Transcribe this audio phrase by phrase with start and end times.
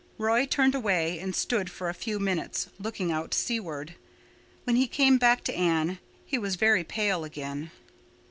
[0.17, 3.93] Roy turned away and stood for a few minutes looking out seaward.
[4.63, 7.69] When he came back to Anne, he was very pale again.